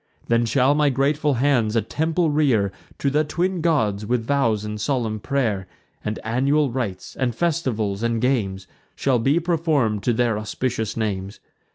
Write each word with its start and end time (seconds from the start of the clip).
Then 0.29 0.47
shall 0.47 0.73
my 0.73 0.89
grateful 0.89 1.35
hands 1.35 1.75
a 1.75 1.81
temple 1.83 2.31
rear 2.31 2.71
To 2.97 3.11
the 3.11 3.23
twin 3.23 3.61
gods, 3.61 4.03
with 4.03 4.25
vows 4.25 4.65
and 4.65 4.81
solemn 4.81 5.19
pray'r; 5.19 5.67
And 6.03 6.17
annual 6.23 6.71
rites, 6.71 7.15
and 7.15 7.35
festivals, 7.35 8.01
and 8.01 8.19
games, 8.19 8.65
Shall 8.95 9.19
be 9.19 9.39
perform'd 9.39 10.01
to 10.05 10.13
their 10.13 10.39
auspicious 10.39 10.97
names. 10.97 11.39